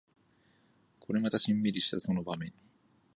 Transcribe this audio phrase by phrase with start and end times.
[0.99, 2.53] これまたシンミリしたその場面に